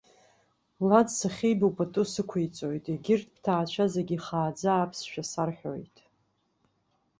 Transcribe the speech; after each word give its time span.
Лад 0.89 1.07
сахьибо 1.17 1.67
пату 1.77 2.03
сықәиҵоит, 2.13 2.83
егьырҭ 2.93 3.25
бҭаацәа 3.35 3.85
зегьы 3.93 4.15
ихааӡа 4.17 4.69
аԥсшәа 4.73 5.23
сарҳәауеит. 5.31 5.97